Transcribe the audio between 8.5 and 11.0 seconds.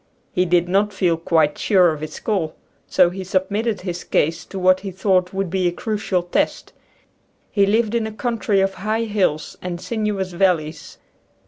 of high hills and sinuous valleys.